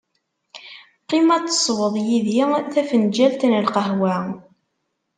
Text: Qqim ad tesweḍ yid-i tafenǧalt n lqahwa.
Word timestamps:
Qqim 1.03 1.27
ad 1.35 1.45
tesweḍ 1.47 1.95
yid-i 2.05 2.43
tafenǧalt 2.73 3.41
n 3.45 3.51
lqahwa. 3.65 4.15